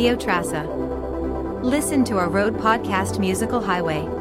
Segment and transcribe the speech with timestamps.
[0.00, 1.62] Radio Trassa.
[1.62, 4.19] Listen to our road podcast Musical Highway.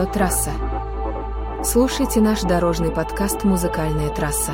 [0.00, 0.52] Радио Трасса.
[1.62, 4.52] Слушайте наш дорожный подкаст «Музыкальная трасса».